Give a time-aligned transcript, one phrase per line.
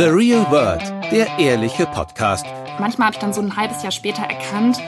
[0.00, 0.80] The Real World,
[1.12, 2.46] der ehrliche Podcast.
[2.78, 4.78] Manchmal habe ich dann so ein halbes Jahr später erkannt,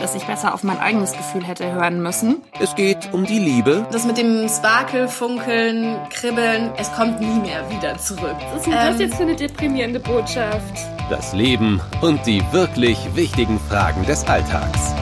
[0.00, 2.40] dass ich besser auf mein eigenes Gefühl hätte hören müssen.
[2.58, 3.86] Es geht um die Liebe.
[3.92, 8.36] Das mit dem Sparkel, Funkeln, Kribbeln, es kommt nie mehr wieder zurück.
[8.50, 10.78] Was ist denn das jetzt für eine deprimierende Botschaft?
[11.10, 14.94] Das Leben und die wirklich wichtigen Fragen des Alltags.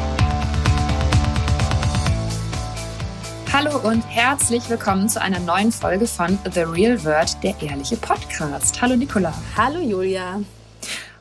[3.63, 8.81] Hallo und herzlich willkommen zu einer neuen Folge von The Real World, der ehrliche Podcast.
[8.81, 9.35] Hallo Nicola.
[9.55, 10.41] Hallo Julia.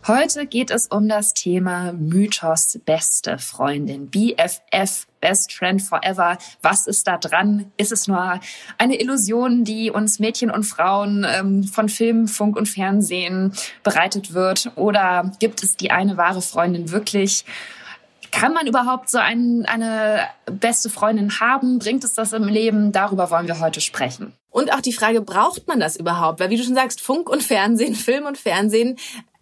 [0.07, 6.37] Heute geht es um das Thema Mythos beste Freundin, BFF, Best Friend Forever.
[6.61, 7.73] Was ist da dran?
[7.75, 8.39] Ist es nur
[8.77, 13.51] eine Illusion, die uns Mädchen und Frauen ähm, von Film, Funk und Fernsehen
[13.83, 14.71] bereitet wird?
[14.77, 17.43] Oder gibt es die eine wahre Freundin wirklich?
[18.31, 21.79] Kann man überhaupt so ein, eine beste Freundin haben?
[21.79, 22.91] Bringt es das im Leben?
[22.91, 24.33] Darüber wollen wir heute sprechen.
[24.49, 26.39] Und auch die Frage, braucht man das überhaupt?
[26.39, 28.97] Weil wie du schon sagst, Funk und Fernsehen, Film und Fernsehen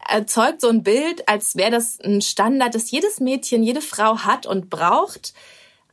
[0.07, 4.45] erzeugt so ein Bild, als wäre das ein Standard, das jedes Mädchen, jede Frau hat
[4.45, 5.33] und braucht.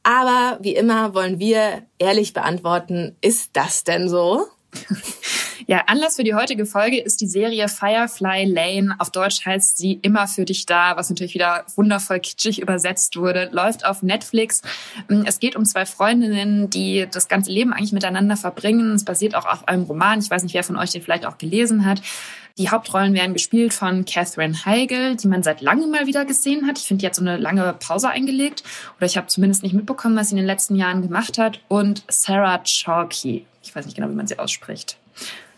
[0.03, 4.47] Aber wie immer wollen wir ehrlich beantworten, ist das denn so?
[5.67, 8.97] Ja, Anlass für die heutige Folge ist die Serie Firefly Lane.
[8.99, 13.49] Auf Deutsch heißt sie Immer für dich da, was natürlich wieder wundervoll kitschig übersetzt wurde.
[13.51, 14.61] Läuft auf Netflix.
[15.25, 18.93] Es geht um zwei Freundinnen, die das ganze Leben eigentlich miteinander verbringen.
[18.95, 20.19] Es basiert auch auf einem Roman.
[20.19, 22.03] Ich weiß nicht, wer von euch den vielleicht auch gelesen hat.
[22.57, 26.79] Die Hauptrollen werden gespielt von Catherine Heigl, die man seit langem mal wieder gesehen hat.
[26.79, 28.63] Ich finde, die hat so eine lange Pause eingelegt.
[28.97, 31.59] Oder ich habe zumindest nicht mitbekommen, was sie in den letzten Jahren gemacht hat.
[31.67, 33.45] Und Sarah Chalky.
[33.61, 34.99] Ich weiß nicht genau, wie man sie ausspricht.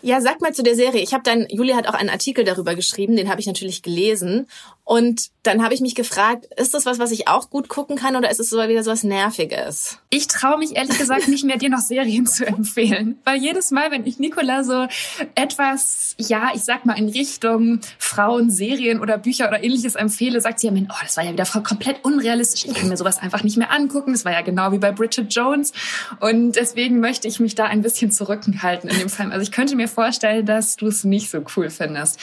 [0.01, 1.03] Ja, sag mal zu der Serie.
[1.03, 4.47] Ich habe dann, Julia hat auch einen Artikel darüber geschrieben, den habe ich natürlich gelesen.
[4.89, 8.15] Und dann habe ich mich gefragt, ist das was, was ich auch gut gucken kann
[8.15, 9.99] oder ist es so wieder so was Nerviges?
[10.11, 13.19] Ich traue mich ehrlich gesagt nicht mehr, dir noch Serien zu empfehlen.
[13.25, 14.87] Weil jedes Mal, wenn ich Nicola so
[15.35, 20.61] etwas, ja, ich sag mal in Richtung Frauen, Serien oder Bücher oder ähnliches empfehle, sagt
[20.61, 22.67] sie ja, oh, das war ja wieder komplett unrealistisch.
[22.67, 24.13] Ich kann mir sowas einfach nicht mehr angucken.
[24.13, 25.73] Das war ja genau wie bei Bridget Jones.
[26.21, 29.33] Und deswegen möchte ich mich da ein bisschen zurückhalten in dem Fall.
[29.33, 32.21] Also ich könnte mir vorstellen, dass du es nicht so cool findest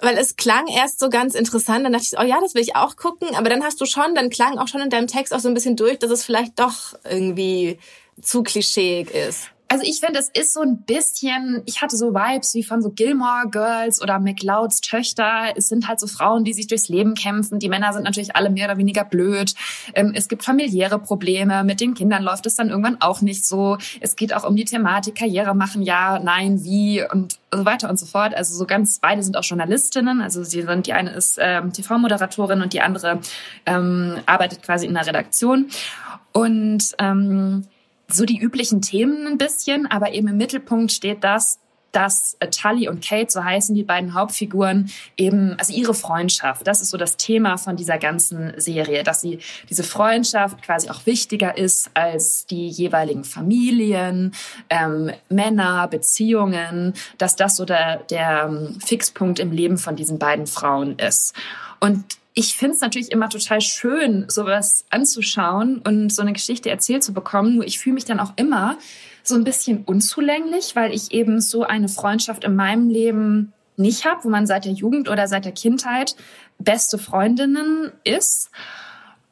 [0.00, 2.76] weil es klang erst so ganz interessant, dann dachte ich, oh ja, das will ich
[2.76, 5.40] auch gucken, aber dann hast du schon, dann klang auch schon in deinem Text auch
[5.40, 7.78] so ein bisschen durch, dass es vielleicht doch irgendwie
[8.20, 9.50] zu klischeeig ist.
[9.68, 12.90] Also ich finde, es ist so ein bisschen, ich hatte so Vibes wie von so
[12.90, 15.52] Gilmore Girls oder McLeods Töchter.
[15.56, 17.58] Es sind halt so Frauen, die sich durchs Leben kämpfen.
[17.58, 19.54] Die Männer sind natürlich alle mehr oder weniger blöd.
[19.94, 21.64] Ähm, es gibt familiäre Probleme.
[21.64, 23.76] Mit den Kindern läuft es dann irgendwann auch nicht so.
[24.00, 27.98] Es geht auch um die Thematik Karriere machen, ja, nein, wie und so weiter und
[27.98, 28.34] so fort.
[28.34, 30.20] Also so ganz, beide sind auch Journalistinnen.
[30.20, 33.18] Also sie sind, die eine ist ähm, TV-Moderatorin und die andere
[33.64, 35.70] ähm, arbeitet quasi in der Redaktion.
[36.32, 37.66] Und ähm,
[38.08, 41.58] so die üblichen Themen ein bisschen, aber eben im Mittelpunkt steht das,
[41.96, 46.90] dass Tully und Kate, so heißen die beiden Hauptfiguren, eben, also ihre Freundschaft, das ist
[46.90, 49.38] so das Thema von dieser ganzen Serie, dass sie
[49.70, 54.34] diese Freundschaft quasi auch wichtiger ist als die jeweiligen Familien,
[54.68, 60.46] ähm, Männer, Beziehungen, dass das so der, der ähm, Fixpunkt im Leben von diesen beiden
[60.46, 61.32] Frauen ist.
[61.80, 62.04] Und
[62.38, 67.14] ich finde es natürlich immer total schön, sowas anzuschauen und so eine Geschichte erzählt zu
[67.14, 67.56] bekommen.
[67.56, 68.76] Nur ich fühle mich dann auch immer
[69.22, 74.22] so ein bisschen unzulänglich, weil ich eben so eine Freundschaft in meinem Leben nicht habe,
[74.24, 76.14] wo man seit der Jugend oder seit der Kindheit
[76.58, 78.50] beste Freundinnen ist.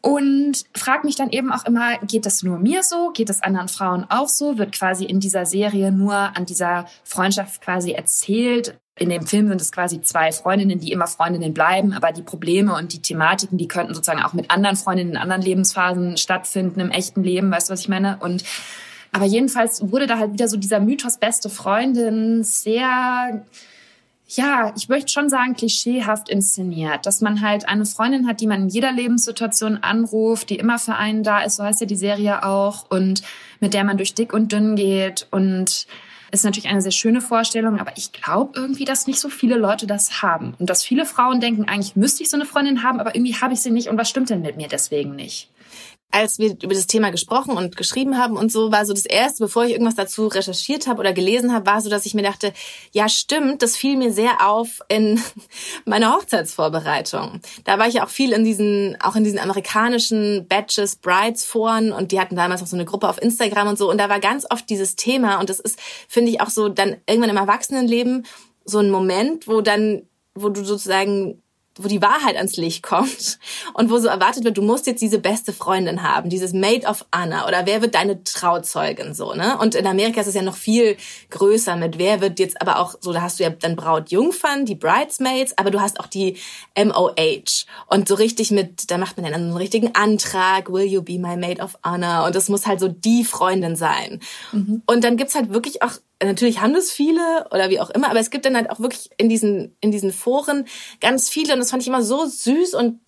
[0.00, 3.10] Und frage mich dann eben auch immer, geht das nur mir so?
[3.10, 4.56] Geht es anderen Frauen auch so?
[4.56, 8.78] Wird quasi in dieser Serie nur an dieser Freundschaft quasi erzählt?
[8.96, 12.76] In dem Film sind es quasi zwei Freundinnen, die immer Freundinnen bleiben, aber die Probleme
[12.76, 16.90] und die Thematiken, die könnten sozusagen auch mit anderen Freundinnen in anderen Lebensphasen stattfinden, im
[16.90, 18.18] echten Leben, weißt du, was ich meine?
[18.20, 18.44] Und
[19.10, 23.44] aber jedenfalls wurde da halt wieder so dieser Mythos beste Freundin sehr,
[24.26, 28.62] ja, ich möchte schon sagen, klischeehaft inszeniert, dass man halt eine Freundin hat, die man
[28.62, 32.44] in jeder Lebenssituation anruft, die immer für einen da ist, so heißt ja die Serie
[32.44, 33.22] auch, und
[33.60, 35.86] mit der man durch dick und dünn geht und
[36.34, 39.86] ist natürlich eine sehr schöne Vorstellung, aber ich glaube irgendwie, dass nicht so viele Leute
[39.86, 40.54] das haben.
[40.58, 43.54] Und dass viele Frauen denken, eigentlich müsste ich so eine Freundin haben, aber irgendwie habe
[43.54, 45.48] ich sie nicht und was stimmt denn mit mir deswegen nicht?
[46.14, 49.42] Als wir über das Thema gesprochen und geschrieben haben und so, war so das erste,
[49.42, 52.52] bevor ich irgendwas dazu recherchiert habe oder gelesen habe, war so, dass ich mir dachte,
[52.92, 55.20] ja stimmt, das fiel mir sehr auf in
[55.84, 57.40] meiner Hochzeitsvorbereitung.
[57.64, 61.90] Da war ich ja auch viel in diesen, auch in diesen amerikanischen Batches, Brides Foren
[61.90, 64.20] und die hatten damals auch so eine Gruppe auf Instagram und so und da war
[64.20, 68.24] ganz oft dieses Thema und das ist, finde ich auch so dann irgendwann im Erwachsenenleben
[68.64, 70.02] so ein Moment, wo dann,
[70.34, 71.42] wo du sozusagen
[71.78, 73.38] wo die Wahrheit ans Licht kommt
[73.74, 77.04] und wo so erwartet wird, du musst jetzt diese beste Freundin haben, dieses Maid of
[77.14, 79.58] Honor oder wer wird deine Trauzeugin so, ne?
[79.58, 80.96] Und in Amerika ist es ja noch viel
[81.30, 84.74] größer mit wer wird jetzt aber auch so, da hast du ja dann Brautjungfern, die
[84.74, 86.36] Bridesmaids, aber du hast auch die
[86.76, 91.18] MOH und so richtig mit, da macht man dann einen richtigen Antrag, will you be
[91.18, 94.20] my Maid of Honor und das muss halt so die Freundin sein.
[94.52, 94.82] Mhm.
[94.86, 95.92] Und dann gibt's halt wirklich auch
[96.24, 99.10] natürlich haben das viele oder wie auch immer, aber es gibt dann halt auch wirklich
[99.16, 100.66] in diesen, in diesen Foren
[101.00, 103.00] ganz viele und das fand ich immer so süß und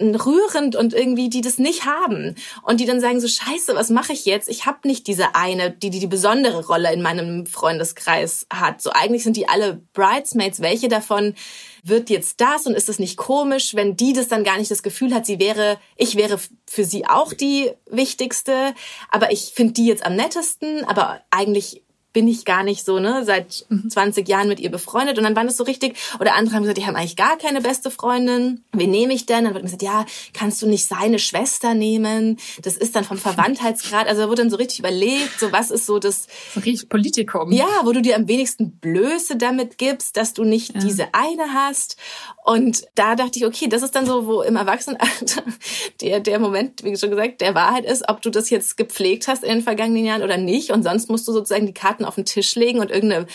[0.00, 4.12] rührend und irgendwie die das nicht haben und die dann sagen so scheiße was mache
[4.12, 4.48] ich jetzt?
[4.48, 8.80] Ich habe nicht diese eine die, die die besondere Rolle in meinem Freundeskreis hat.
[8.80, 10.60] So eigentlich sind die alle bridesmaids.
[10.60, 11.34] Welche davon
[11.82, 14.82] wird jetzt das und ist es nicht komisch wenn die das dann gar nicht das
[14.82, 18.74] Gefühl hat sie wäre ich wäre für sie auch die wichtigste.
[19.10, 23.24] Aber ich finde die jetzt am nettesten aber eigentlich bin ich gar nicht so, ne,
[23.24, 24.30] seit 20 mhm.
[24.30, 25.18] Jahren mit ihr befreundet.
[25.18, 27.60] Und dann war das so richtig, oder andere haben gesagt, die haben eigentlich gar keine
[27.60, 28.64] beste Freundin.
[28.72, 29.44] Wen nehme ich denn?
[29.44, 32.38] Dann wird mir gesagt, ja, kannst du nicht seine Schwester nehmen?
[32.62, 34.08] Das ist dann vom Verwandtheitsgrad.
[34.08, 36.26] Also da wurde dann so richtig überlegt, so was ist so das...
[36.56, 37.52] Richtig Politikum.
[37.52, 40.80] Ja, wo du dir am wenigsten Blöße damit gibst, dass du nicht ja.
[40.80, 41.96] diese eine hast.
[42.44, 45.42] Und da dachte ich, okay, das ist dann so, wo im Erwachsenenalter
[46.00, 49.44] der, der Moment, wie schon gesagt, der Wahrheit ist, ob du das jetzt gepflegt hast
[49.44, 50.70] in den vergangenen Jahren oder nicht.
[50.70, 53.26] Und sonst musst du sozusagen die Karten Karten auf den Tisch legen und irgendeine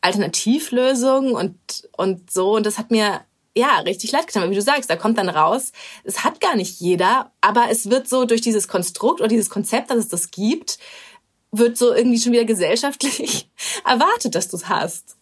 [0.00, 1.54] Alternativlösung und,
[1.96, 2.56] und so.
[2.56, 3.20] Und das hat mir
[3.54, 4.42] ja, richtig leid getan.
[4.42, 5.72] Aber wie du sagst, da kommt dann raus,
[6.04, 9.90] es hat gar nicht jeder, aber es wird so durch dieses Konstrukt oder dieses Konzept,
[9.90, 10.78] dass es das gibt,
[11.50, 13.50] wird so irgendwie schon wieder gesellschaftlich
[13.84, 15.16] erwartet, dass du es hast.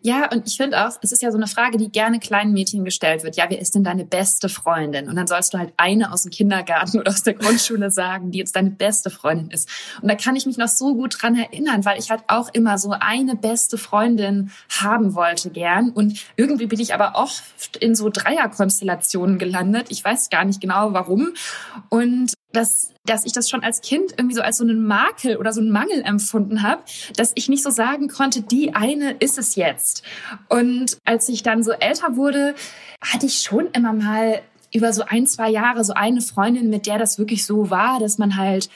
[0.00, 2.84] Ja, und ich finde auch, es ist ja so eine Frage, die gerne kleinen Mädchen
[2.84, 3.36] gestellt wird.
[3.36, 5.08] Ja, wer ist denn deine beste Freundin?
[5.08, 8.38] Und dann sollst du halt eine aus dem Kindergarten oder aus der Grundschule sagen, die
[8.38, 9.68] jetzt deine beste Freundin ist.
[10.00, 12.78] Und da kann ich mich noch so gut dran erinnern, weil ich halt auch immer
[12.78, 15.90] so eine beste Freundin haben wollte gern.
[15.90, 19.86] Und irgendwie bin ich aber oft in so Dreierkonstellationen gelandet.
[19.90, 21.34] Ich weiß gar nicht genau warum.
[21.88, 25.52] Und dass, dass ich das schon als Kind irgendwie so als so einen Makel oder
[25.52, 26.82] so einen Mangel empfunden habe,
[27.16, 30.02] dass ich nicht so sagen konnte, die eine ist es jetzt.
[30.48, 32.54] Und als ich dann so älter wurde,
[33.00, 34.40] hatte ich schon immer mal
[34.72, 38.18] über so ein, zwei Jahre so eine Freundin, mit der das wirklich so war, dass
[38.18, 38.68] man halt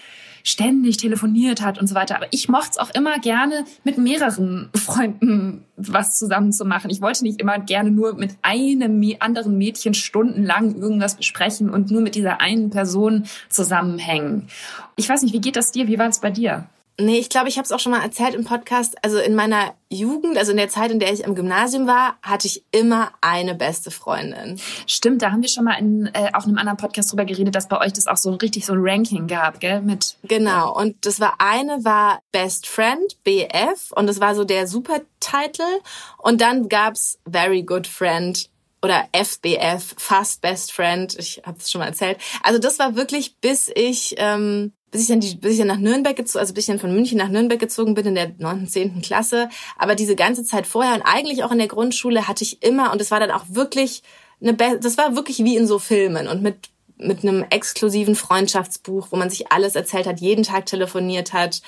[0.42, 2.16] ständig telefoniert hat und so weiter.
[2.16, 6.90] Aber ich mochte es auch immer gerne, mit mehreren Freunden was zusammen zu machen.
[6.90, 12.02] Ich wollte nicht immer gerne nur mit einem anderen Mädchen stundenlang irgendwas besprechen und nur
[12.02, 14.48] mit dieser einen Person zusammenhängen.
[14.96, 15.88] Ich weiß nicht, wie geht das dir?
[15.88, 16.66] Wie war es bei dir?
[17.02, 18.96] Nee, ich glaube, ich habe es auch schon mal erzählt im Podcast.
[19.02, 22.46] Also in meiner Jugend, also in der Zeit, in der ich am Gymnasium war, hatte
[22.46, 24.60] ich immer eine beste Freundin.
[24.86, 27.68] Stimmt, da haben wir schon mal in, äh, auf einem anderen Podcast drüber geredet, dass
[27.68, 29.82] bei euch das auch so richtig so ein Ranking gab, gell?
[29.82, 30.72] Mit genau.
[30.74, 35.80] Und das war eine war Best Friend BF und das war so der Supertitel.
[36.18, 38.48] Und dann gab's Very Good Friend
[38.80, 41.14] oder FBF, Fast Best Friend.
[41.18, 42.18] Ich habe es schon mal erzählt.
[42.42, 45.78] Also das war wirklich, bis ich ähm, bis ich dann, die, bis ich dann nach
[45.78, 48.68] Nürnberg gezogen, also bis ich dann von München nach Nürnberg gezogen bin in der neunten,
[48.68, 49.48] zehnten Klasse.
[49.76, 53.00] Aber diese ganze Zeit vorher und eigentlich auch in der Grundschule hatte ich immer, und
[53.00, 54.02] das war dann auch wirklich
[54.40, 59.16] eine, das war wirklich wie in so Filmen und mit mit einem exklusiven Freundschaftsbuch, wo
[59.16, 61.60] man sich alles erzählt hat, jeden Tag telefoniert hat,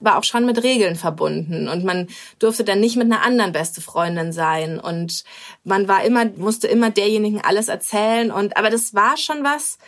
[0.00, 1.68] war auch schon mit Regeln verbunden.
[1.68, 2.08] Und man
[2.38, 4.78] durfte dann nicht mit einer anderen beste Freundin sein.
[4.78, 5.24] Und
[5.64, 8.30] man war immer musste immer derjenigen alles erzählen.
[8.30, 9.78] Und aber das war schon was,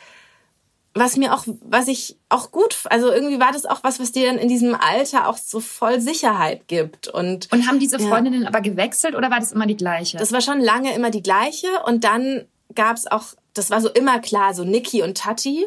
[0.95, 4.29] was mir auch, was ich auch gut, also irgendwie war das auch was, was dir
[4.29, 7.09] dann in diesem Alter auch so voll Sicherheit gibt.
[7.09, 8.49] Und, und haben diese Freundinnen ja.
[8.49, 10.19] aber gewechselt oder war das immer die gleiche?
[10.19, 14.21] Das war schon lange immer die gleiche und dann gab's auch, das war so immer
[14.21, 15.67] klar, so Niki und Tati.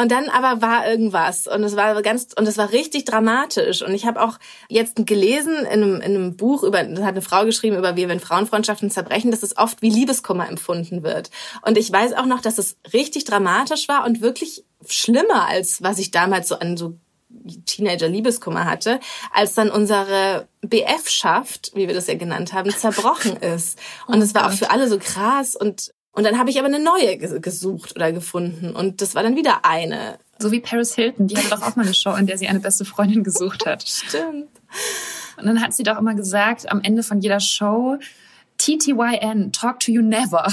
[0.00, 3.94] Und dann aber war irgendwas und es war ganz und es war richtig dramatisch und
[3.94, 4.38] ich habe auch
[4.68, 8.08] jetzt gelesen in einem, in einem Buch über das hat eine Frau geschrieben über wie
[8.08, 11.30] wenn Frauenfreundschaften zerbrechen, dass es oft wie Liebeskummer empfunden wird.
[11.62, 15.98] Und ich weiß auch noch, dass es richtig dramatisch war und wirklich schlimmer als was
[15.98, 16.98] ich damals so an so
[17.66, 19.00] Teenager-Liebeskummer hatte,
[19.32, 23.78] als dann unsere BF-Schaft, wie wir das ja genannt haben, zerbrochen ist.
[24.06, 26.80] Und es war auch für alle so krass und und dann habe ich aber eine
[26.80, 28.74] neue gesucht oder gefunden.
[28.74, 30.18] Und das war dann wieder eine.
[30.38, 32.60] So wie Paris Hilton, die hatte doch auch mal eine Show, in der sie eine
[32.60, 33.86] beste Freundin gesucht hat.
[33.86, 34.48] Stimmt.
[35.36, 37.98] Und dann hat sie doch immer gesagt, am Ende von jeder Show,
[38.56, 40.46] TTYN, talk to you never.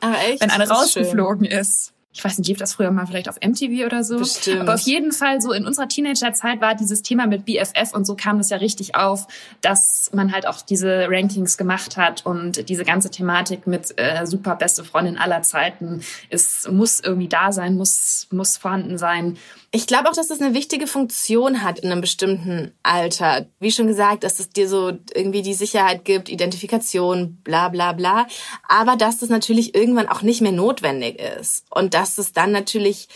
[0.00, 0.40] Aber echt?
[0.40, 1.92] Wenn eine rausgeflogen ist.
[2.14, 4.18] Ich weiß nicht, lief das früher mal vielleicht auf MTV oder so.
[4.18, 4.60] Bestimmt.
[4.60, 8.14] Aber auf jeden Fall so in unserer Teenagerzeit war dieses Thema mit BFF und so
[8.14, 9.26] kam es ja richtig auf,
[9.60, 14.54] dass man halt auch diese Rankings gemacht hat und diese ganze Thematik mit äh, super
[14.54, 19.36] beste Freundin aller Zeiten ist muss irgendwie da sein, muss muss vorhanden sein.
[19.72, 23.46] Ich glaube auch, dass das eine wichtige Funktion hat in einem bestimmten Alter.
[23.58, 28.28] Wie schon gesagt, dass es dir so irgendwie die Sicherheit gibt, Identifikation, bla bla bla.
[28.68, 31.64] Aber dass das natürlich irgendwann auch nicht mehr notwendig ist.
[31.70, 33.08] Und dass es dann natürlich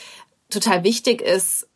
[0.50, 1.68] total wichtig ist,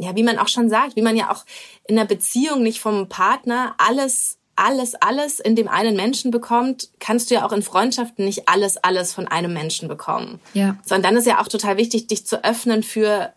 [0.00, 1.44] ja, wie man auch schon sagt, wie man ja auch
[1.86, 7.30] in einer Beziehung nicht vom Partner alles alles, alles in dem einen Menschen bekommt, kannst
[7.30, 10.40] du ja auch in Freundschaften nicht alles, alles von einem Menschen bekommen.
[10.54, 10.78] Ja.
[10.82, 13.34] Sondern dann ist ja auch total wichtig, dich zu öffnen für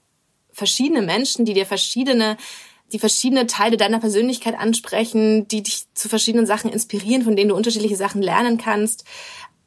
[0.51, 2.37] verschiedene Menschen, die dir verschiedene
[2.91, 7.55] die verschiedene Teile deiner Persönlichkeit ansprechen, die dich zu verschiedenen Sachen inspirieren, von denen du
[7.55, 9.03] unterschiedliche Sachen lernen kannst.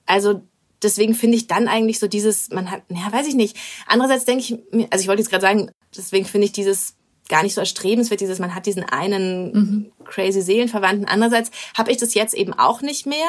[0.06, 0.42] Also
[0.82, 3.56] deswegen finde ich dann eigentlich so dieses, man hat, ja, weiß ich nicht.
[3.86, 6.94] Andererseits denke ich mir, also ich wollte jetzt gerade sagen, deswegen finde ich dieses
[7.28, 9.92] gar nicht so erstrebenswert, dieses, man hat diesen einen mhm.
[10.04, 11.08] crazy Seelenverwandten.
[11.08, 13.28] Andererseits habe ich das jetzt eben auch nicht mehr.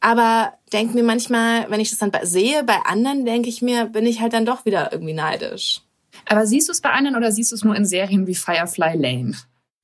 [0.00, 4.04] Aber denke mir manchmal, wenn ich das dann sehe, bei anderen denke ich mir, bin
[4.04, 5.80] ich halt dann doch wieder irgendwie neidisch.
[6.26, 8.98] Aber siehst du es bei anderen oder siehst du es nur in Serien wie Firefly
[8.98, 9.34] Lane?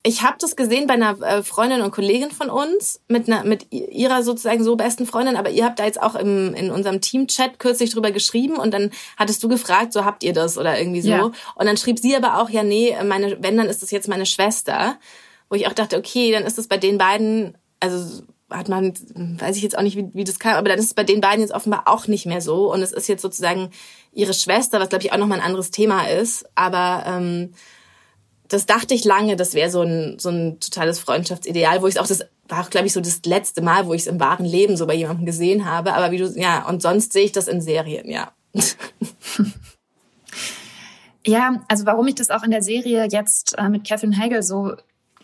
[0.03, 3.71] Ich habe das gesehen bei einer äh, Freundin und Kollegin von uns, mit, einer, mit
[3.71, 7.59] ihrer sozusagen so besten Freundin, aber ihr habt da jetzt auch im, in unserem Team-Chat
[7.59, 11.09] kürzlich drüber geschrieben und dann hattest du gefragt, so habt ihr das oder irgendwie so.
[11.09, 11.23] Ja.
[11.23, 14.25] Und dann schrieb sie aber auch, ja, nee, meine, wenn, dann ist das jetzt meine
[14.25, 14.97] Schwester.
[15.49, 19.55] Wo ich auch dachte, okay, dann ist das bei den beiden, also hat man, weiß
[19.57, 21.41] ich jetzt auch nicht, wie, wie das kam, aber dann ist es bei den beiden
[21.41, 22.71] jetzt offenbar auch nicht mehr so.
[22.71, 23.69] Und es ist jetzt sozusagen
[24.13, 26.45] ihre Schwester, was glaube ich auch nochmal ein anderes Thema ist.
[26.55, 27.53] Aber ähm,
[28.51, 32.01] das dachte ich lange, das wäre so ein, so ein totales Freundschaftsideal, wo ich es
[32.01, 34.75] auch, das war glaube ich, so das letzte Mal, wo ich es im wahren Leben
[34.75, 35.93] so bei jemandem gesehen habe.
[35.93, 38.31] Aber wie du, ja, und sonst sehe ich das in Serien, ja.
[41.25, 44.75] Ja, also warum ich das auch in der Serie jetzt äh, mit Catherine Hagel so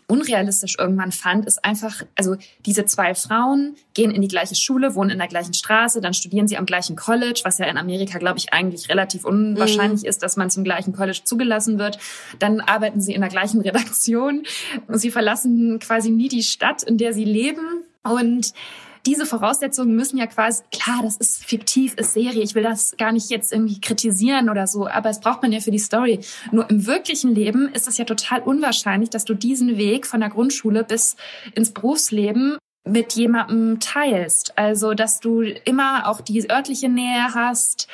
[0.07, 5.09] unrealistisch irgendwann fand, ist einfach, also diese zwei Frauen gehen in die gleiche Schule, wohnen
[5.09, 8.39] in der gleichen Straße, dann studieren sie am gleichen College, was ja in Amerika, glaube
[8.39, 10.09] ich, eigentlich relativ unwahrscheinlich mhm.
[10.09, 11.99] ist, dass man zum gleichen College zugelassen wird.
[12.39, 14.43] Dann arbeiten sie in der gleichen Redaktion.
[14.87, 17.83] Sie verlassen quasi nie die Stadt, in der sie leben.
[18.03, 18.53] Und
[19.07, 23.13] diese Voraussetzungen müssen ja quasi, klar, das ist fiktiv, ist Serie, ich will das gar
[23.13, 26.19] nicht jetzt irgendwie kritisieren oder so, aber es braucht man ja für die Story.
[26.51, 30.29] Nur im wirklichen Leben ist es ja total unwahrscheinlich, dass du diesen Weg von der
[30.29, 31.15] Grundschule bis
[31.55, 34.57] ins Berufsleben mit jemandem teilst.
[34.57, 37.87] Also, dass du immer auch die örtliche Nähe hast,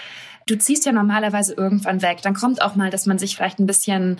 [0.45, 2.21] du ziehst ja normalerweise irgendwann weg.
[2.21, 4.17] Dann kommt auch mal, dass man sich vielleicht ein bisschen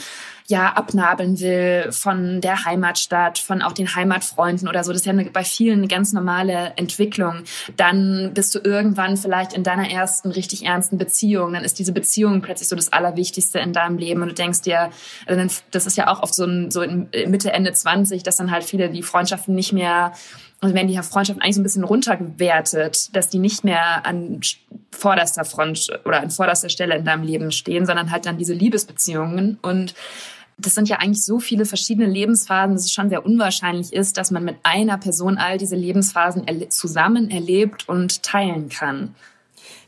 [0.48, 4.92] ja abnabeln will von der Heimatstadt, von auch den Heimatfreunden oder so.
[4.92, 7.44] Das ist ja eine, bei vielen eine ganz normale Entwicklung.
[7.77, 11.53] Dann bist du irgendwann vielleicht in deiner ersten richtig ernsten Beziehung.
[11.53, 14.89] Dann ist diese Beziehung plötzlich so das Allerwichtigste in deinem Leben und du denkst dir,
[15.25, 18.51] also das ist ja auch oft so, ein, so in Mitte, Ende 20, dass dann
[18.51, 20.13] halt viele die Freundschaften nicht mehr
[20.63, 24.39] also werden die Freundschaften eigentlich so ein bisschen runtergewertet, dass die nicht mehr an
[24.91, 29.58] vorderster Front oder an vorderster Stelle in deinem Leben stehen, sondern halt dann diese Liebesbeziehungen.
[29.62, 29.93] Und
[30.58, 34.32] das sind ja eigentlich so viele verschiedene Lebensphasen, dass es schon sehr unwahrscheinlich ist, dass
[34.32, 39.15] man mit einer Person all diese Lebensphasen zusammen erlebt und teilen kann.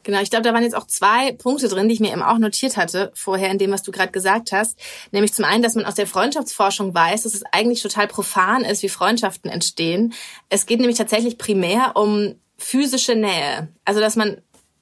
[0.06, 2.38] Genau, ich glaube, da waren jetzt auch zwei Punkte drin, die ich mir eben auch
[2.38, 4.78] notiert hatte vorher in dem, was du gerade gesagt hast.
[5.12, 8.84] Nämlich zum einen, dass man aus der Freundschaftsforschung weiß, dass es eigentlich total profan ist,
[8.84, 10.14] wie Freundschaften entstehen.
[10.48, 13.70] Es geht nämlich tatsächlich primär um physische Nähe.
[13.84, 14.38] Also, dass man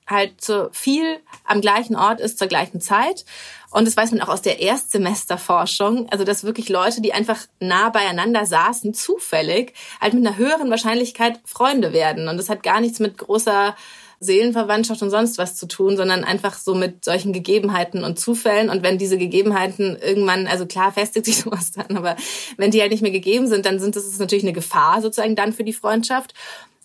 [0.07, 3.23] halt so viel am gleichen Ort ist zur gleichen Zeit.
[3.71, 6.09] Und das weiß man auch aus der Erstsemesterforschung.
[6.09, 11.39] Also, dass wirklich Leute, die einfach nah beieinander saßen, zufällig halt mit einer höheren Wahrscheinlichkeit
[11.45, 12.27] Freunde werden.
[12.27, 13.73] Und das hat gar nichts mit großer
[14.23, 18.69] Seelenverwandtschaft und sonst was zu tun, sondern einfach so mit solchen Gegebenheiten und Zufällen.
[18.69, 22.15] Und wenn diese Gegebenheiten irgendwann, also klar festigt sich sowas dann, aber
[22.57, 25.53] wenn die halt nicht mehr gegeben sind, dann sind das natürlich eine Gefahr sozusagen dann
[25.53, 26.33] für die Freundschaft.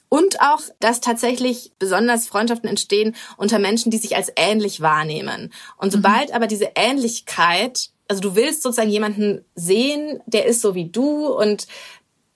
[0.09, 5.53] Und auch, dass tatsächlich besonders Freundschaften entstehen unter Menschen, die sich als ähnlich wahrnehmen.
[5.77, 6.35] Und sobald mhm.
[6.35, 11.67] aber diese Ähnlichkeit, also du willst sozusagen jemanden sehen, der ist so wie du und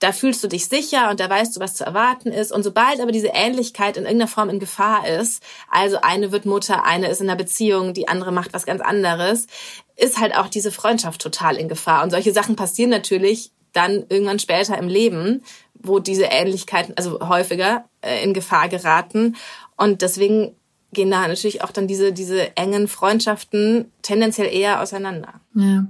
[0.03, 2.51] da fühlst du dich sicher und da weißt du, was zu erwarten ist.
[2.51, 5.41] Und sobald aber diese Ähnlichkeit in irgendeiner Form in Gefahr ist,
[5.71, 9.47] also eine wird Mutter, eine ist in einer Beziehung, die andere macht was ganz anderes,
[9.95, 12.03] ist halt auch diese Freundschaft total in Gefahr.
[12.03, 15.41] Und solche Sachen passieren natürlich dann irgendwann später im Leben,
[15.73, 19.37] wo diese Ähnlichkeiten, also häufiger, äh, in Gefahr geraten.
[19.77, 20.53] Und deswegen
[20.91, 25.39] gehen da natürlich auch dann diese, diese engen Freundschaften tendenziell eher auseinander.
[25.55, 25.85] Ja.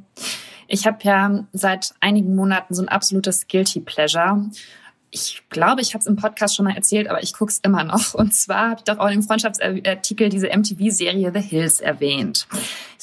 [0.67, 4.49] Ich habe ja seit einigen Monaten so ein absolutes Guilty Pleasure.
[5.11, 7.83] ich glaube, ich habe es im Podcast schon mal erzählt, aber ich gucke es immer
[7.83, 8.15] noch.
[8.15, 12.47] Und zwar habe ich doch auch dem Freundschaftsartikel diese MTV-Serie The Hills erwähnt.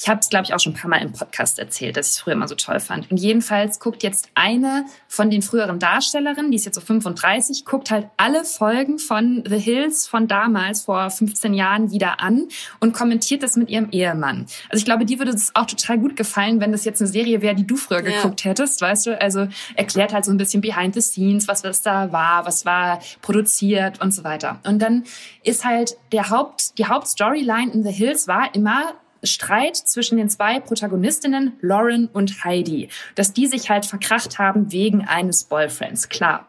[0.01, 2.13] Ich habe es, glaube ich, auch schon ein paar Mal im Podcast erzählt, dass ich
[2.13, 3.11] es früher immer so toll fand.
[3.11, 7.91] Und jedenfalls guckt jetzt eine von den früheren Darstellerinnen, die ist jetzt so 35, guckt
[7.91, 12.47] halt alle Folgen von The Hills von damals, vor 15 Jahren, wieder an
[12.79, 14.47] und kommentiert das mit ihrem Ehemann.
[14.69, 17.43] Also ich glaube, dir würde es auch total gut gefallen, wenn das jetzt eine Serie
[17.43, 18.15] wäre, die du früher ja.
[18.15, 19.21] geguckt hättest, weißt du?
[19.21, 22.99] Also erklärt halt so ein bisschen behind the scenes, was das da war, was war
[23.21, 24.59] produziert und so weiter.
[24.65, 25.03] Und dann
[25.43, 30.59] ist halt der Haupt, die Hauptstoryline in The Hills war immer, Streit zwischen den zwei
[30.59, 36.47] Protagonistinnen, Lauren und Heidi, dass die sich halt verkracht haben wegen eines Boyfriends, klar.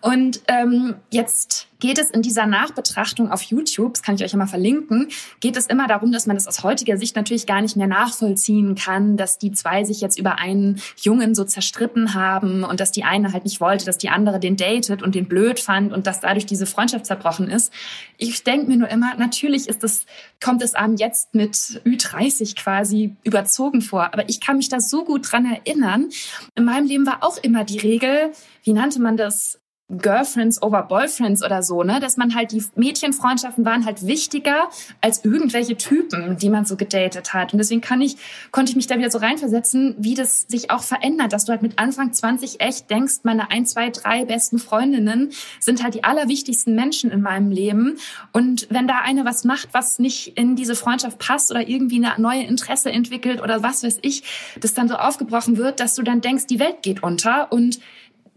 [0.00, 4.38] Und ähm, jetzt geht es in dieser Nachbetrachtung auf YouTube, das kann ich euch ja
[4.38, 5.08] mal verlinken,
[5.40, 8.74] geht es immer darum, dass man das aus heutiger Sicht natürlich gar nicht mehr nachvollziehen
[8.74, 13.04] kann, dass die zwei sich jetzt über einen Jungen so zerstritten haben und dass die
[13.04, 16.20] eine halt nicht wollte, dass die andere den datet und den blöd fand und dass
[16.20, 17.72] dadurch diese Freundschaft zerbrochen ist.
[18.16, 20.06] Ich denke mir nur immer, natürlich ist es,
[20.42, 25.04] kommt es einem jetzt mit Ü30 quasi überzogen vor, aber ich kann mich da so
[25.04, 26.08] gut dran erinnern.
[26.54, 28.32] In meinem Leben war auch immer die Regel,
[28.64, 29.60] wie nannte man das?
[29.90, 31.98] Girlfriends over Boyfriends oder so, ne?
[31.98, 34.68] Dass man halt die Mädchenfreundschaften waren halt wichtiger
[35.00, 37.54] als irgendwelche Typen, die man so gedatet hat.
[37.54, 38.16] Und deswegen kann ich,
[38.50, 41.62] konnte ich mich da wieder so reinversetzen, wie das sich auch verändert, dass du halt
[41.62, 46.74] mit Anfang 20 echt denkst, meine ein, zwei, drei besten Freundinnen sind halt die allerwichtigsten
[46.74, 47.96] Menschen in meinem Leben.
[48.32, 52.20] Und wenn da eine was macht, was nicht in diese Freundschaft passt oder irgendwie eine
[52.20, 54.22] neue Interesse entwickelt oder was weiß ich,
[54.60, 57.80] das dann so aufgebrochen wird, dass du dann denkst, die Welt geht unter und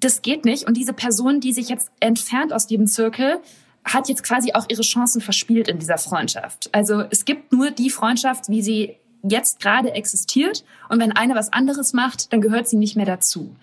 [0.02, 0.68] das geht nicht.
[0.68, 3.40] Und diese Person, die sich jetzt entfernt aus diesem Zirkel,
[3.84, 6.70] hat jetzt quasi auch ihre Chancen verspielt in dieser Freundschaft.
[6.72, 10.64] Also es gibt nur die Freundschaft, wie sie jetzt gerade existiert.
[10.90, 13.56] Und wenn eine was anderes macht, dann gehört sie nicht mehr dazu.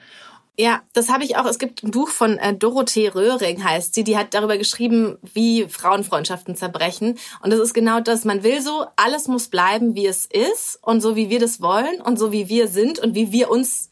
[0.60, 1.44] Ja, das habe ich auch.
[1.46, 5.68] Es gibt ein Buch von äh, Dorothee Röhring, heißt sie, die hat darüber geschrieben, wie
[5.68, 7.16] Frauenfreundschaften zerbrechen.
[7.42, 8.24] Und das ist genau das.
[8.24, 12.00] Man will so, alles muss bleiben, wie es ist und so, wie wir das wollen
[12.00, 13.90] und so, wie wir sind und wie wir uns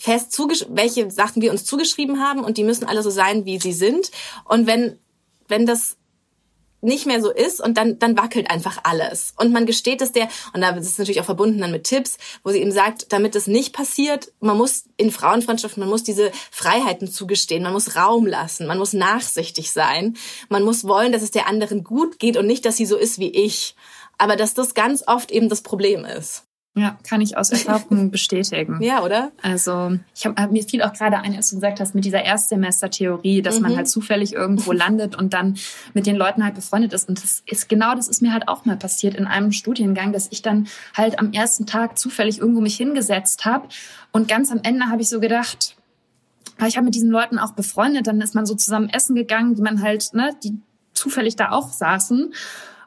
[0.00, 0.36] fest
[0.70, 4.10] welche Sachen wir uns zugeschrieben haben und die müssen alle so sein, wie sie sind.
[4.44, 4.98] Und wenn,
[5.46, 5.98] wenn das
[6.82, 9.34] nicht mehr so ist und dann, dann wackelt einfach alles.
[9.36, 12.16] Und man gesteht es der, und da ist es natürlich auch verbunden dann mit Tipps,
[12.42, 16.32] wo sie eben sagt, damit es nicht passiert, man muss in Frauenfreundschaften, man muss diese
[16.50, 20.16] Freiheiten zugestehen, man muss Raum lassen, man muss nachsichtig sein,
[20.48, 23.18] man muss wollen, dass es der anderen gut geht und nicht, dass sie so ist
[23.18, 23.74] wie ich.
[24.16, 26.44] Aber dass das ganz oft eben das Problem ist.
[26.76, 28.80] Ja, kann ich aus Erfahrung bestätigen.
[28.80, 29.32] Ja, oder?
[29.42, 33.42] Also ich hab, mir fiel auch gerade ein, als du gesagt hast, mit dieser Erstsemester-Theorie,
[33.42, 33.62] dass mhm.
[33.62, 35.56] man halt zufällig irgendwo landet und dann
[35.94, 37.08] mit den Leuten halt befreundet ist.
[37.08, 40.28] Und das ist genau, das ist mir halt auch mal passiert in einem Studiengang, dass
[40.30, 43.68] ich dann halt am ersten Tag zufällig irgendwo mich hingesetzt habe
[44.12, 45.76] und ganz am Ende habe ich so gedacht,
[46.66, 49.62] ich habe mit diesen Leuten auch befreundet, dann ist man so zusammen essen gegangen, die
[49.62, 50.58] man halt, ne, die
[50.92, 52.34] zufällig da auch saßen.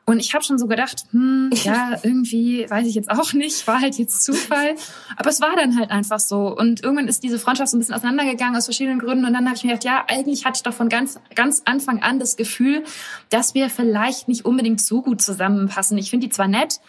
[0.05, 3.79] Und ich habe schon so gedacht, hm, ja, irgendwie weiß ich jetzt auch nicht, war
[3.79, 4.75] halt jetzt Zufall.
[5.15, 6.55] Aber es war dann halt einfach so.
[6.55, 9.25] Und irgendwann ist diese Freundschaft so ein bisschen auseinandergegangen aus verschiedenen Gründen.
[9.25, 12.01] Und dann habe ich mir gedacht, ja, eigentlich hatte ich doch von ganz, ganz Anfang
[12.01, 12.83] an das Gefühl,
[13.29, 15.97] dass wir vielleicht nicht unbedingt so gut zusammenpassen.
[15.97, 16.79] Ich finde die zwar nett,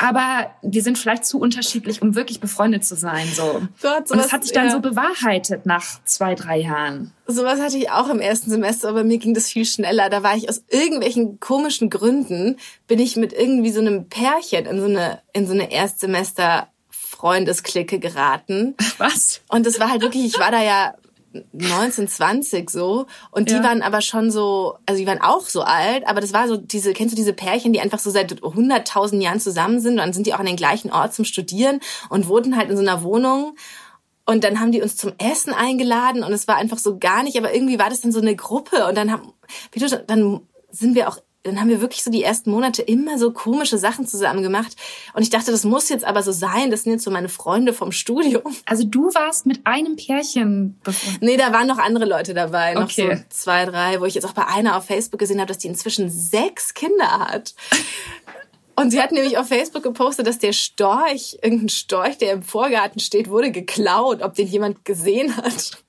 [0.00, 3.26] aber wir sind vielleicht zu unterschiedlich, um wirklich befreundet zu sein.
[3.34, 3.62] So.
[3.82, 4.72] Gott, sowas, und das hat sich dann ja.
[4.72, 7.12] so bewahrheitet nach zwei, drei Jahren.
[7.26, 10.08] Sowas hatte ich auch im ersten Semester, aber mir ging das viel schneller.
[10.08, 14.78] Da war ich aus irgendwelchen komischen Gründen, bin ich mit irgendwie so einem Pärchen in
[14.78, 18.76] so eine, in so eine Erstsemester Freundesklicke geraten.
[18.98, 19.40] Was?
[19.48, 20.94] Und das war halt wirklich, ich war da ja
[21.52, 23.06] 19, 20 so.
[23.30, 23.62] Und die ja.
[23.62, 26.92] waren aber schon so, also die waren auch so alt, aber das war so diese,
[26.92, 30.26] kennst du diese Pärchen, die einfach so seit 100.000 Jahren zusammen sind und dann sind
[30.26, 33.56] die auch an den gleichen Ort zum Studieren und wohnten halt in so einer Wohnung.
[34.24, 37.38] Und dann haben die uns zum Essen eingeladen und es war einfach so gar nicht,
[37.38, 39.32] aber irgendwie war das dann so eine Gruppe und dann haben,
[39.72, 43.18] wie du, dann sind wir auch dann haben wir wirklich so die ersten Monate immer
[43.18, 44.76] so komische Sachen zusammen gemacht.
[45.14, 46.70] Und ich dachte, das muss jetzt aber so sein.
[46.70, 48.42] Das sind jetzt so meine Freunde vom Studium.
[48.64, 51.22] Also du warst mit einem Pärchen befreundet?
[51.22, 52.74] Nee, da waren noch andere Leute dabei.
[52.74, 53.16] Noch okay.
[53.16, 55.68] so zwei, drei, wo ich jetzt auch bei einer auf Facebook gesehen habe, dass die
[55.68, 57.54] inzwischen sechs Kinder hat.
[58.78, 63.00] Und sie hat nämlich auf Facebook gepostet, dass der Storch, irgendein Storch, der im Vorgarten
[63.00, 65.82] steht, wurde geklaut, ob den jemand gesehen hat.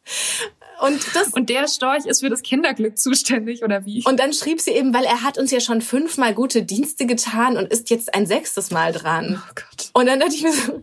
[0.80, 4.04] Und, das, und der Storch ist für das Kinderglück zuständig, oder wie?
[4.06, 7.58] Und dann schrieb sie eben, weil er hat uns ja schon fünfmal gute Dienste getan
[7.58, 9.42] und ist jetzt ein sechstes Mal dran.
[9.42, 9.90] Oh Gott.
[9.94, 10.82] Und dann dachte ich mir so,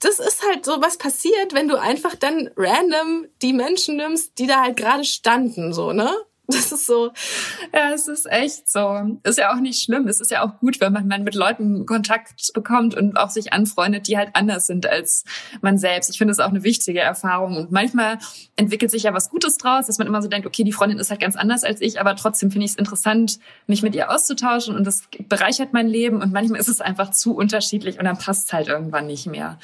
[0.00, 4.46] das ist halt so, was passiert, wenn du einfach dann random die Menschen nimmst, die
[4.46, 6.10] da halt gerade standen, so, ne?
[6.50, 7.12] Das ist so.
[7.72, 9.18] Ja, es ist echt so.
[9.22, 10.08] Ist ja auch nicht schlimm.
[10.08, 13.52] Es ist ja auch gut, wenn man, man mit Leuten Kontakt bekommt und auch sich
[13.52, 15.24] anfreundet, die halt anders sind als
[15.62, 16.10] man selbst.
[16.10, 17.56] Ich finde es auch eine wichtige Erfahrung.
[17.56, 18.18] Und manchmal
[18.56, 21.10] entwickelt sich ja was Gutes draus, dass man immer so denkt, okay, die Freundin ist
[21.10, 24.76] halt ganz anders als ich, aber trotzdem finde ich es interessant, mich mit ihr auszutauschen
[24.76, 26.20] und das bereichert mein Leben.
[26.20, 29.58] Und manchmal ist es einfach zu unterschiedlich und dann passt es halt irgendwann nicht mehr.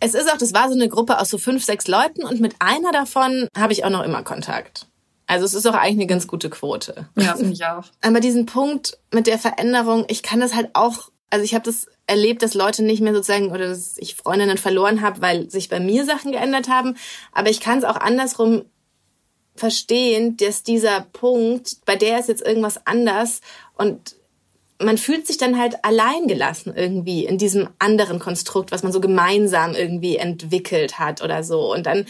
[0.00, 2.54] Es ist auch, das war so eine Gruppe aus so fünf, sechs Leuten und mit
[2.58, 4.89] einer davon habe ich auch noch immer Kontakt.
[5.30, 7.06] Also es ist auch eigentlich eine ganz gute Quote.
[7.16, 7.84] Ja, finde ich auch.
[8.00, 11.86] Aber diesen Punkt mit der Veränderung, ich kann das halt auch, also ich habe das
[12.08, 15.78] erlebt, dass Leute nicht mehr sozusagen oder dass ich Freundinnen verloren habe, weil sich bei
[15.78, 16.96] mir Sachen geändert haben.
[17.30, 18.64] Aber ich kann es auch andersrum
[19.54, 23.40] verstehen, dass dieser Punkt, bei der ist jetzt irgendwas anders
[23.76, 24.16] und
[24.82, 29.76] man fühlt sich dann halt alleingelassen irgendwie in diesem anderen Konstrukt, was man so gemeinsam
[29.76, 31.72] irgendwie entwickelt hat oder so.
[31.72, 32.06] Und dann,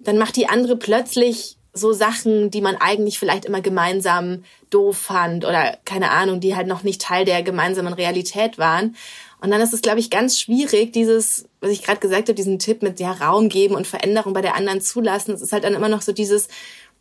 [0.00, 5.44] dann macht die andere plötzlich so Sachen, die man eigentlich vielleicht immer gemeinsam doof fand
[5.44, 8.96] oder keine Ahnung, die halt noch nicht Teil der gemeinsamen Realität waren.
[9.40, 12.58] Und dann ist es, glaube ich, ganz schwierig, dieses, was ich gerade gesagt habe, diesen
[12.58, 15.34] Tipp mit ja Raum geben und Veränderung bei der anderen zulassen.
[15.34, 16.48] Es ist halt dann immer noch so dieses,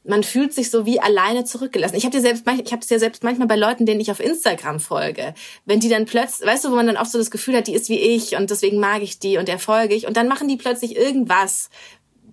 [0.04, 1.96] man fühlt sich so wie alleine zurückgelassen.
[1.96, 4.20] Ich habe dir selbst, ich habe es ja selbst manchmal bei Leuten, denen ich auf
[4.20, 7.56] Instagram folge, wenn die dann plötzlich, weißt du, wo man dann auch so das Gefühl
[7.56, 10.18] hat, die ist wie ich und deswegen mag ich die und der folge ich und
[10.18, 11.70] dann machen die plötzlich irgendwas,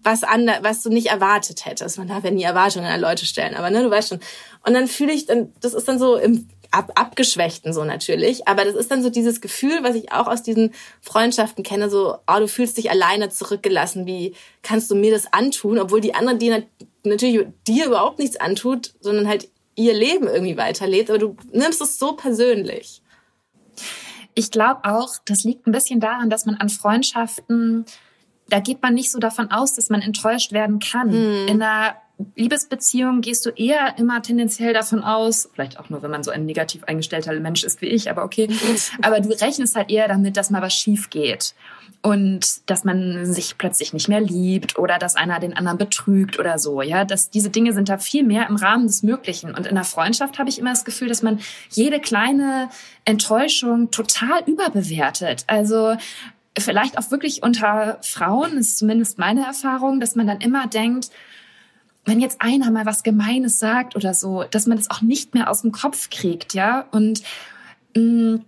[0.02, 1.98] was ander, was du nicht erwartet hättest.
[1.98, 4.20] Man darf ja nie Erwartungen an Leute stellen, aber ne, du weißt schon.
[4.64, 8.64] Und dann fühle ich dann, das ist dann so im ab, abgeschwächten so natürlich, aber
[8.64, 12.38] das ist dann so dieses Gefühl, was ich auch aus diesen Freundschaften kenne, so, oh,
[12.38, 16.64] du fühlst dich alleine zurückgelassen, wie kannst du mir das antun, obwohl die andere dir
[17.04, 21.98] natürlich dir überhaupt nichts antut, sondern halt ihr Leben irgendwie weiterlebt, aber du nimmst es
[21.98, 23.02] so persönlich.
[24.34, 27.86] Ich glaube auch, das liegt ein bisschen daran, dass man an Freundschaften
[28.48, 31.08] da geht man nicht so davon aus, dass man enttäuscht werden kann.
[31.08, 31.48] Mhm.
[31.48, 31.96] In einer
[32.34, 36.46] Liebesbeziehung gehst du eher immer tendenziell davon aus, vielleicht auch nur, wenn man so ein
[36.46, 38.48] negativ eingestellter Mensch ist wie ich, aber okay,
[39.02, 41.54] aber du rechnest halt eher damit, dass mal was schief geht
[42.02, 46.58] und dass man sich plötzlich nicht mehr liebt oder dass einer den anderen betrügt oder
[46.58, 49.76] so, ja, dass diese Dinge sind da viel mehr im Rahmen des Möglichen und in
[49.76, 51.38] der Freundschaft habe ich immer das Gefühl, dass man
[51.70, 52.68] jede kleine
[53.04, 55.44] Enttäuschung total überbewertet.
[55.46, 55.94] Also
[56.60, 61.10] vielleicht auch wirklich unter Frauen, ist zumindest meine Erfahrung, dass man dann immer denkt,
[62.04, 65.50] wenn jetzt einer mal was Gemeines sagt oder so, dass man das auch nicht mehr
[65.50, 66.86] aus dem Kopf kriegt, ja.
[66.90, 67.22] Und
[67.94, 68.44] mh, mm,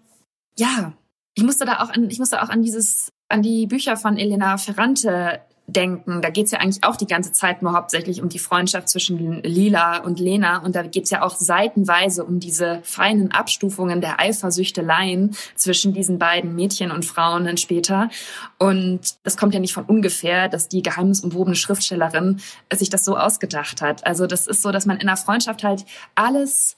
[0.57, 0.93] ja,
[1.35, 4.57] ich musste da auch an, ich musste auch an dieses, an die Bücher von Elena
[4.57, 5.41] Ferrante
[5.73, 6.23] denken.
[6.23, 9.99] Da geht's ja eigentlich auch die ganze Zeit nur hauptsächlich um die Freundschaft zwischen Lila
[9.99, 10.59] und Lena.
[10.59, 16.55] Und da geht's ja auch seitenweise um diese feinen Abstufungen der Eifersüchteleien zwischen diesen beiden
[16.55, 18.11] Mädchen und Frauen dann später.
[18.59, 22.41] Und das kommt ja nicht von ungefähr, dass die geheimnisumwobene Schriftstellerin
[22.73, 24.07] sich das so ausgedacht hat.
[24.07, 26.77] Also das ist so, dass man in der Freundschaft halt alles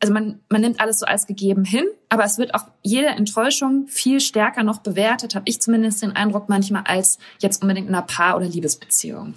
[0.00, 3.86] also man, man nimmt alles so als gegeben hin, aber es wird auch jede Enttäuschung
[3.88, 8.06] viel stärker noch bewertet, habe ich zumindest den Eindruck manchmal, als jetzt unbedingt in einer
[8.06, 9.34] Paar- oder Liebesbeziehung.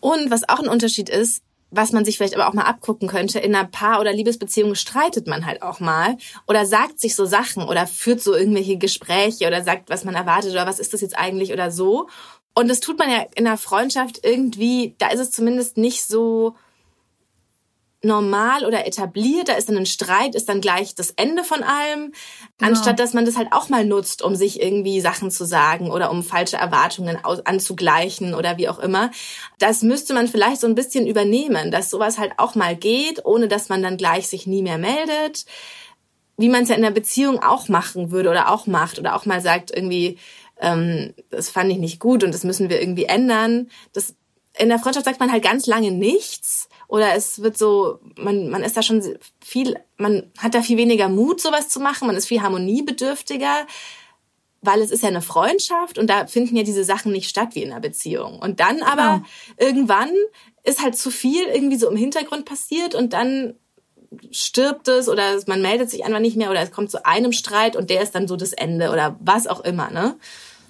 [0.00, 3.38] Und was auch ein Unterschied ist, was man sich vielleicht aber auch mal abgucken könnte,
[3.40, 6.16] in einer Paar- oder Liebesbeziehung streitet man halt auch mal
[6.46, 10.52] oder sagt sich so Sachen oder führt so irgendwelche Gespräche oder sagt, was man erwartet
[10.52, 12.08] oder was ist das jetzt eigentlich oder so.
[12.54, 16.54] Und das tut man ja in einer Freundschaft irgendwie, da ist es zumindest nicht so
[18.02, 22.12] normal oder etabliert, da ist dann ein Streit, ist dann gleich das Ende von allem,
[22.58, 22.70] genau.
[22.70, 26.10] anstatt dass man das halt auch mal nutzt, um sich irgendwie Sachen zu sagen oder
[26.10, 29.10] um falsche Erwartungen anzugleichen oder wie auch immer.
[29.58, 33.48] Das müsste man vielleicht so ein bisschen übernehmen, dass sowas halt auch mal geht, ohne
[33.48, 35.44] dass man dann gleich sich nie mehr meldet.
[36.36, 39.26] Wie man es ja in der Beziehung auch machen würde oder auch macht oder auch
[39.26, 40.18] mal sagt irgendwie,
[40.60, 43.70] ähm, das fand ich nicht gut und das müssen wir irgendwie ändern.
[43.92, 44.14] Das
[44.56, 48.64] in der Freundschaft sagt man halt ganz lange nichts oder es wird so, man, man
[48.64, 49.02] ist da schon
[49.44, 53.66] viel, man hat da viel weniger Mut, sowas zu machen, man ist viel harmoniebedürftiger,
[54.62, 57.62] weil es ist ja eine Freundschaft und da finden ja diese Sachen nicht statt wie
[57.62, 58.38] in einer Beziehung.
[58.38, 59.24] Und dann aber ja.
[59.58, 60.10] irgendwann
[60.64, 63.54] ist halt zu viel irgendwie so im Hintergrund passiert und dann
[64.30, 67.76] stirbt es oder man meldet sich einfach nicht mehr oder es kommt zu einem Streit
[67.76, 70.16] und der ist dann so das Ende oder was auch immer, ne?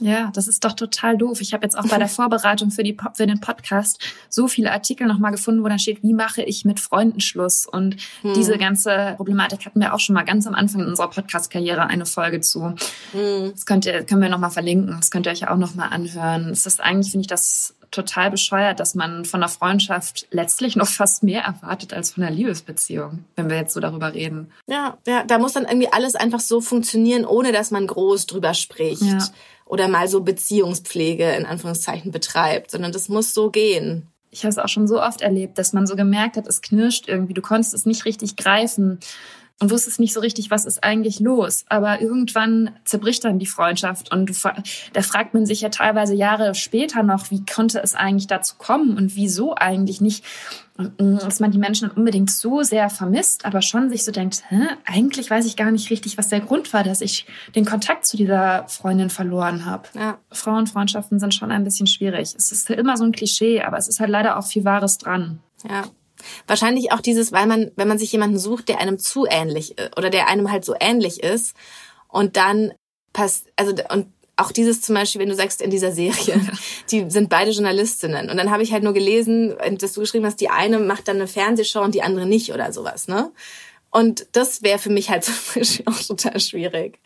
[0.01, 1.41] Ja, das ist doch total doof.
[1.41, 5.07] Ich habe jetzt auch bei der Vorbereitung für, die, für den Podcast so viele Artikel
[5.07, 7.67] nochmal gefunden, wo dann steht, wie mache ich mit Freunden Schluss?
[7.67, 8.35] Und hm.
[8.35, 12.07] diese ganze Problematik hatten wir auch schon mal ganz am Anfang in unserer Podcast-Karriere eine
[12.07, 12.75] Folge zu.
[13.13, 13.53] Hm.
[13.53, 14.97] Das könnt ihr, können wir nochmal verlinken.
[14.97, 16.51] Das könnt ihr euch ja auch nochmal anhören.
[16.51, 20.89] Es ist eigentlich, finde ich, das total bescheuert, dass man von einer Freundschaft letztlich noch
[20.89, 24.53] fast mehr erwartet als von einer Liebesbeziehung, wenn wir jetzt so darüber reden.
[24.67, 28.55] Ja, ja, da muss dann irgendwie alles einfach so funktionieren, ohne dass man groß drüber
[28.55, 29.03] spricht.
[29.03, 29.19] Ja
[29.69, 34.09] oder mal so Beziehungspflege in Anführungszeichen betreibt, sondern das muss so gehen.
[34.31, 37.09] Ich habe es auch schon so oft erlebt, dass man so gemerkt hat, es knirscht
[37.09, 37.35] irgendwie.
[37.35, 38.99] Du konntest es nicht richtig greifen
[39.61, 41.65] und wusstest nicht so richtig, was ist eigentlich los.
[41.69, 44.31] Aber irgendwann zerbricht dann die Freundschaft und
[44.93, 48.97] da fragt man sich ja teilweise Jahre später noch, wie konnte es eigentlich dazu kommen
[48.97, 50.25] und wieso eigentlich nicht,
[50.97, 55.29] dass man die Menschen unbedingt so sehr vermisst, aber schon sich so denkt, Hä, eigentlich
[55.29, 58.69] weiß ich gar nicht richtig, was der Grund war, dass ich den Kontakt zu dieser
[58.69, 59.89] Freundin verloren habe.
[59.95, 60.19] Ja.
[60.31, 62.33] Frauenfreundschaften sind schon ein bisschen schwierig.
[62.37, 65.41] Es ist immer so ein Klischee, aber es ist halt leider auch viel Wahres dran.
[65.69, 65.83] Ja,
[66.47, 69.91] Wahrscheinlich auch dieses, weil man, wenn man sich jemanden sucht, der einem zu ähnlich äh,
[69.97, 71.55] oder der einem halt so ähnlich ist
[72.09, 72.73] und dann
[73.13, 74.07] passt, also und
[74.39, 76.41] auch dieses zum Beispiel, wenn du sagst in dieser Serie,
[76.91, 78.31] die sind beide Journalistinnen.
[78.31, 81.17] Und dann habe ich halt nur gelesen, dass du geschrieben hast, die eine macht dann
[81.17, 83.33] eine Fernsehshow und die andere nicht oder sowas, ne?
[83.91, 87.01] Und das wäre für mich halt zum Beispiel auch total schwierig,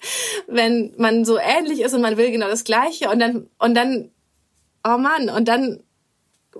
[0.46, 4.10] wenn man so ähnlich ist und man will genau das Gleiche und dann und dann
[4.84, 5.82] oh Mann und dann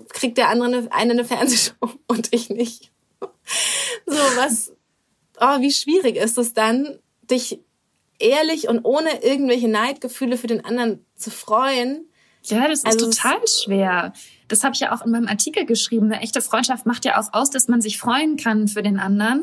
[0.09, 2.91] kriegt der andere eine, eine, eine Fernsehshow und ich nicht.
[4.05, 4.73] So, was,
[5.39, 7.59] oh, wie schwierig ist es dann, dich
[8.19, 12.05] ehrlich und ohne irgendwelche Neidgefühle für den anderen zu freuen.
[12.43, 14.13] Ja, das ist also total schwer.
[14.49, 16.11] Das habe ich ja auch in meinem Artikel geschrieben.
[16.11, 19.41] Eine echte Freundschaft macht ja auch aus, dass man sich freuen kann für den anderen.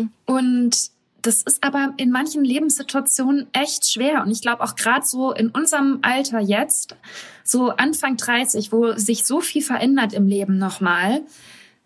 [0.00, 0.12] Mm.
[0.26, 0.90] Und
[1.22, 4.22] das ist aber in manchen Lebenssituationen echt schwer.
[4.22, 6.96] Und ich glaube auch gerade so in unserem Alter jetzt,
[7.44, 11.22] so Anfang 30, wo sich so viel verändert im Leben nochmal,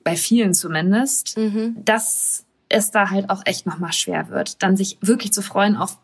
[0.02, 1.76] bei vielen zumindest, mhm.
[1.84, 5.98] dass es da halt auch echt nochmal schwer wird, dann sich wirklich zu freuen auf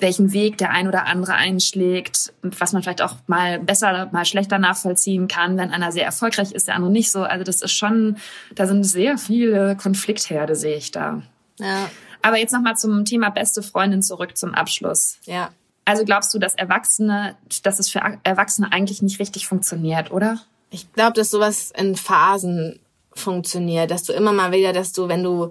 [0.00, 4.58] welchen Weg der ein oder andere einschlägt, was man vielleicht auch mal besser, mal schlechter
[4.58, 7.22] nachvollziehen kann, wenn einer sehr erfolgreich ist, der andere nicht so.
[7.22, 8.16] Also das ist schon,
[8.54, 11.22] da sind sehr viele Konfliktherde, sehe ich da.
[11.58, 11.90] Ja.
[12.22, 15.18] Aber jetzt nochmal zum Thema beste Freundin zurück zum Abschluss.
[15.24, 15.50] Ja.
[15.84, 20.40] Also glaubst du, dass Erwachsene, dass es für Erwachsene eigentlich nicht richtig funktioniert, oder?
[20.70, 22.78] Ich glaube, dass sowas in Phasen
[23.12, 25.50] funktioniert, dass du immer mal wieder, dass du, wenn du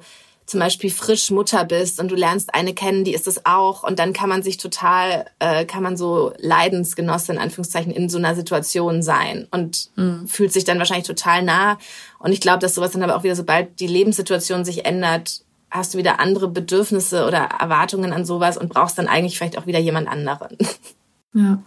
[0.50, 4.00] zum Beispiel frisch Mutter bist und du lernst eine kennen, die ist es auch und
[4.00, 8.34] dann kann man sich total, äh, kann man so Leidensgenosse in Anführungszeichen in so einer
[8.34, 10.28] Situation sein und mhm.
[10.28, 11.78] fühlt sich dann wahrscheinlich total nah.
[12.18, 15.94] Und ich glaube, dass sowas dann aber auch wieder, sobald die Lebenssituation sich ändert, hast
[15.94, 19.80] du wieder andere Bedürfnisse oder Erwartungen an sowas und brauchst dann eigentlich vielleicht auch wieder
[19.80, 20.58] jemand anderen.
[21.32, 21.62] Ja.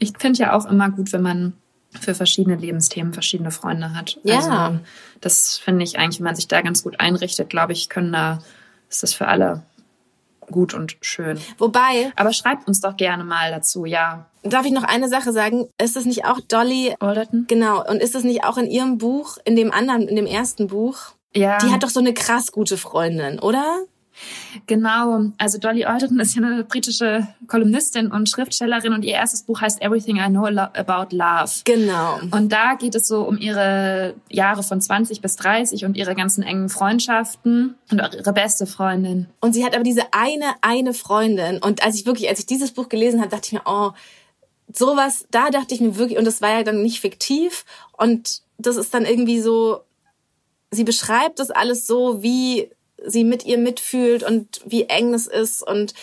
[0.00, 1.52] Ich finde ja auch immer gut, wenn man
[2.00, 4.18] für verschiedene Lebensthemen verschiedene Freunde hat.
[4.24, 4.38] Ja.
[4.38, 4.80] Also,
[5.20, 8.40] das finde ich eigentlich, wenn man sich da ganz gut einrichtet, glaube ich, können da,
[8.88, 9.62] ist das für alle
[10.50, 11.38] gut und schön.
[11.58, 12.12] Wobei.
[12.16, 14.26] Aber schreibt uns doch gerne mal dazu, ja.
[14.42, 15.68] Darf ich noch eine Sache sagen?
[15.80, 17.44] Ist das nicht auch Dolly Alderton?
[17.48, 17.86] Genau.
[17.88, 21.12] Und ist das nicht auch in ihrem Buch, in dem anderen, in dem ersten Buch?
[21.34, 21.58] Ja.
[21.58, 23.84] Die hat doch so eine krass gute Freundin, oder?
[24.66, 29.60] Genau, also Dolly Alderton ist ja eine britische Kolumnistin und Schriftstellerin und ihr erstes Buch
[29.60, 31.50] heißt Everything I Know About Love.
[31.64, 32.18] Genau.
[32.30, 36.42] Und da geht es so um ihre Jahre von 20 bis 30 und ihre ganzen
[36.42, 39.28] engen Freundschaften und auch ihre beste Freundin.
[39.40, 42.72] Und sie hat aber diese eine, eine Freundin und als ich wirklich, als ich dieses
[42.72, 43.92] Buch gelesen habe, dachte ich mir, oh,
[44.72, 47.64] sowas, da dachte ich mir wirklich, und das war ja dann nicht fiktiv
[47.96, 49.82] und das ist dann irgendwie so,
[50.70, 52.70] sie beschreibt das alles so, wie
[53.04, 55.94] sie mit ihr mitfühlt und wie eng es ist und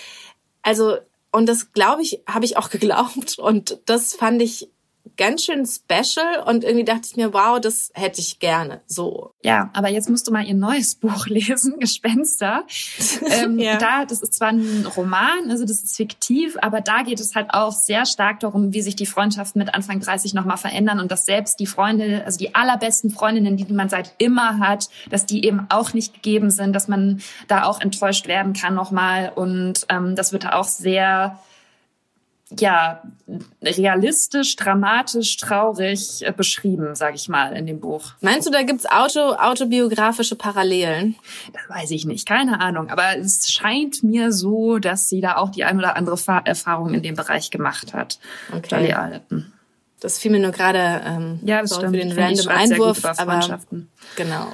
[0.62, 0.98] also
[1.32, 4.70] und das glaube ich, habe ich auch geglaubt und das fand ich
[5.18, 9.34] ganz schön special und irgendwie dachte ich mir, wow, das hätte ich gerne so.
[9.44, 12.64] Ja, aber jetzt musst du mal ihr neues Buch lesen, Gespenster.
[13.30, 13.78] ähm, ja.
[13.78, 17.48] Da, das ist zwar ein Roman, also das ist fiktiv, aber da geht es halt
[17.52, 21.26] auch sehr stark darum, wie sich die Freundschaften mit Anfang 30 nochmal verändern und dass
[21.26, 25.68] selbst die Freunde, also die allerbesten Freundinnen, die man seit immer hat, dass die eben
[25.70, 30.34] auch nicht gegeben sind, dass man da auch enttäuscht werden kann nochmal und ähm, das
[30.34, 31.40] wird da auch sehr
[32.52, 33.02] ja,
[33.62, 38.14] realistisch, dramatisch, traurig äh, beschrieben, sage ich mal, in dem Buch.
[38.22, 41.16] Meinst du, da gibt's Auto, autobiografische Parallelen?
[41.54, 42.90] Das weiß ich nicht, keine Ahnung.
[42.90, 47.02] Aber es scheint mir so, dass sie da auch die ein oder andere Erfahrung in
[47.02, 48.20] dem Bereich gemacht hat.
[48.52, 48.68] Okay.
[48.70, 49.52] Dolly Alden.
[50.00, 51.96] Das fiel mir nur gerade ähm, ja, das stimmt.
[51.96, 53.04] für den random Einwurf.
[53.04, 53.60] Aber,
[54.16, 54.54] genau.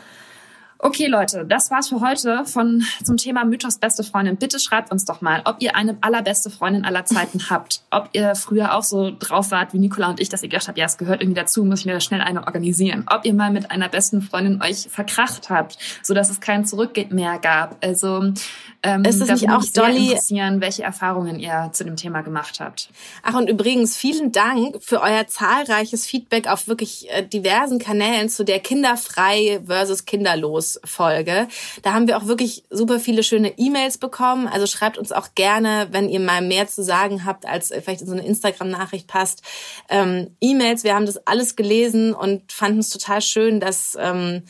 [0.84, 4.38] Okay, Leute, das war's für heute von zum Thema Mythos beste Freundin.
[4.38, 7.82] Bitte schreibt uns doch mal, ob ihr eine allerbeste Freundin aller Zeiten habt.
[7.92, 10.80] Ob ihr früher auch so drauf wart wie Nicola und ich, dass ihr gedacht habt,
[10.80, 13.06] ja, es gehört irgendwie dazu, muss ich mir da schnell eine organisieren.
[13.12, 16.98] Ob ihr mal mit einer besten Freundin euch verkracht habt, so dass es kein Zurück
[17.12, 17.78] mehr gab.
[17.86, 18.34] Also
[18.82, 22.90] ähm, ist es nicht auch Dolly interessieren, welche Erfahrungen ihr zu dem Thema gemacht habt.
[23.22, 28.44] Ach und übrigens vielen Dank für euer zahlreiches Feedback auf wirklich äh, diversen Kanälen zu
[28.44, 31.48] der kinderfrei versus kinderlos Abschlussfolge.
[31.82, 34.48] Da haben wir auch wirklich super viele schöne E-Mails bekommen.
[34.48, 38.08] Also schreibt uns auch gerne, wenn ihr mal mehr zu sagen habt, als vielleicht in
[38.08, 39.42] so eine Instagram-Nachricht passt.
[39.90, 44.44] Ähm, E-Mails, wir haben das alles gelesen und fanden es total schön, dass ähm,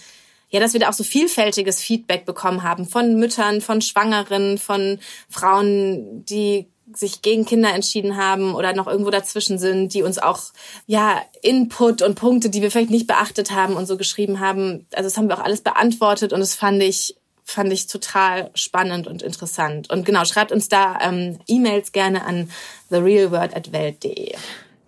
[0.50, 5.00] ja, dass wir da auch so vielfältiges Feedback bekommen haben von Müttern, von Schwangeren, von
[5.30, 10.40] Frauen, die sich gegen Kinder entschieden haben oder noch irgendwo dazwischen sind, die uns auch
[10.88, 14.86] ja Input und Punkte, die wir vielleicht nicht beachtet haben und so geschrieben haben.
[14.94, 19.08] Also das haben wir auch alles beantwortet und das fand ich fand ich total spannend
[19.08, 19.90] und interessant.
[19.90, 22.50] Und genau, schreibt uns da ähm, E-Mails gerne an
[22.90, 24.36] therealword@welt.de.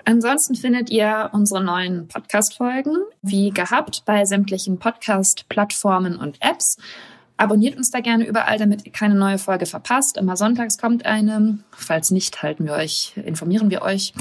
[0.06, 6.78] Ansonsten findet ihr unsere neuen Podcast-Folgen wie gehabt bei sämtlichen Podcast-Plattformen und Apps.
[7.44, 10.16] Abonniert uns da gerne überall, damit ihr keine neue Folge verpasst.
[10.16, 11.60] Immer sonntags kommt eine.
[11.72, 14.14] Falls nicht, halten wir euch, informieren wir euch.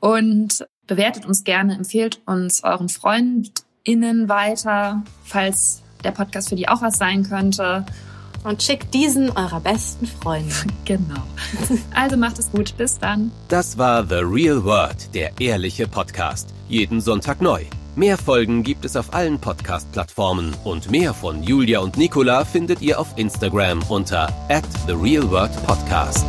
[0.00, 6.82] Und bewertet uns gerne, empfehlt uns euren FreundInnen weiter, falls der Podcast für die auch
[6.82, 7.86] was sein könnte
[8.42, 10.52] und schickt diesen eurer besten Freunde.
[10.84, 11.22] Genau.
[11.94, 12.76] Also macht es gut.
[12.76, 13.30] Bis dann.
[13.46, 16.52] Das war The Real World, der ehrliche Podcast.
[16.68, 17.64] Jeden Sonntag neu.
[18.00, 22.98] Mehr Folgen gibt es auf allen Podcast-Plattformen und mehr von Julia und Nicola findet ihr
[22.98, 26.24] auf Instagram unter at The Real World Podcast.